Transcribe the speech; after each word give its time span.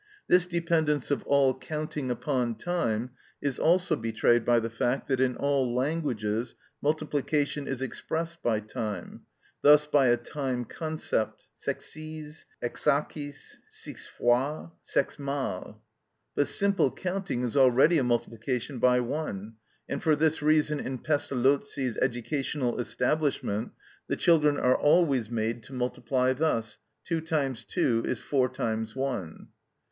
This 0.27 0.47
dependence 0.47 1.11
of 1.11 1.23
all 1.25 1.53
counting 1.59 2.09
upon 2.09 2.55
time 2.55 3.11
is 3.39 3.59
also 3.59 3.95
betrayed 3.95 4.43
by 4.43 4.59
the 4.59 4.67
fact 4.71 5.07
that 5.07 5.19
in 5.19 5.35
all 5.37 5.75
languages 5.75 6.55
multiplication 6.81 7.67
is 7.67 7.83
expressed 7.83 8.41
by 8.41 8.61
"time," 8.61 9.27
thus 9.61 9.85
by 9.85 10.07
a 10.07 10.17
time 10.17 10.65
concept: 10.65 11.49
sexies, 11.59 12.45
ἑξακις, 12.63 13.57
six 13.69 14.07
fois, 14.07 14.71
sex 14.81 15.19
mal. 15.19 15.83
But 16.33 16.47
simple 16.47 16.89
counting 16.89 17.43
is 17.43 17.55
already 17.55 17.99
a 17.99 18.03
multiplication 18.03 18.79
by 18.79 19.01
one, 19.01 19.53
and 19.87 20.01
for 20.01 20.15
this 20.15 20.41
reason 20.41 20.79
in 20.79 20.97
Pestalozzi's 20.97 21.95
educational 21.97 22.79
establishment 22.79 23.73
the 24.07 24.15
children 24.15 24.57
are 24.57 24.75
always 24.75 25.29
made 25.29 25.61
to 25.61 25.73
multiply 25.73 26.33
thus: 26.33 26.79
"Two 27.03 27.21
times 27.21 27.63
two 27.63 28.01
is 28.07 28.19
four 28.19 28.49
times 28.49 28.95
one." 28.95 29.49